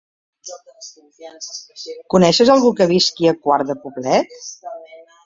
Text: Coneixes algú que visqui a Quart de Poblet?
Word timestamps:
Coneixes 2.13 2.53
algú 2.53 2.71
que 2.79 2.87
visqui 2.93 3.29
a 3.33 3.35
Quart 3.45 3.71
de 3.73 3.77
Poblet? 3.85 4.35